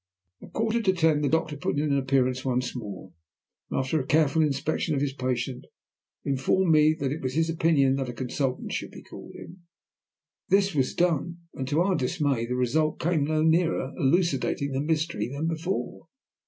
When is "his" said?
5.01-5.13, 7.35-7.51